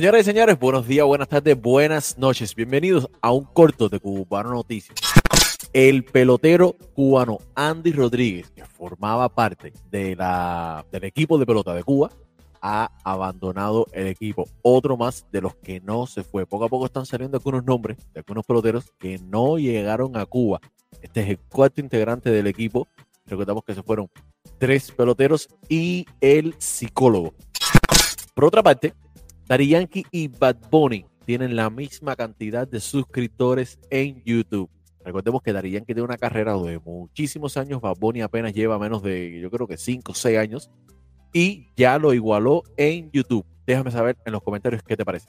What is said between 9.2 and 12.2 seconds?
parte de la, del equipo de pelota de Cuba,